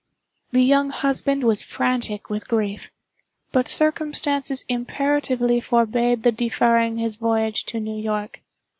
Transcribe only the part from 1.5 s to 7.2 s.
frantic with grief—but circumstances imperatively forbade the deferring his